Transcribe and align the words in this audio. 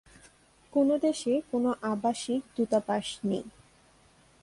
কোনও 0.73 0.95
দেশে 0.97 1.33
কোনও 1.51 1.71
আবাসিক 1.91 2.41
দূতাবাস 2.55 3.07
নেই। 3.23 3.45